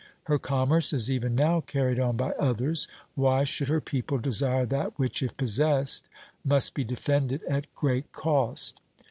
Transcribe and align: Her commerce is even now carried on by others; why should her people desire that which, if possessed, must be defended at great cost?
Her 0.23 0.39
commerce 0.39 0.93
is 0.93 1.11
even 1.11 1.35
now 1.35 1.61
carried 1.61 1.99
on 1.99 2.17
by 2.17 2.31
others; 2.31 2.87
why 3.13 3.43
should 3.43 3.67
her 3.67 3.79
people 3.79 4.17
desire 4.17 4.65
that 4.65 4.97
which, 4.97 5.21
if 5.21 5.37
possessed, 5.37 6.07
must 6.43 6.73
be 6.73 6.83
defended 6.83 7.43
at 7.43 7.71
great 7.75 8.11
cost? 8.11 8.81